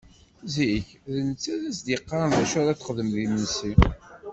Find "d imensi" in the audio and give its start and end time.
3.15-3.73